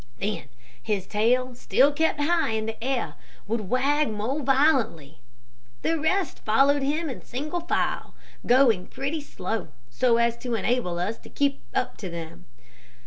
[0.17, 0.45] Then
[0.81, 3.13] his tail, still kept high in the air,
[3.45, 5.19] would wag more violently.
[5.83, 11.19] The rest followed him in single file, going pretty slow, so as to enable us
[11.19, 12.45] to keep up to them.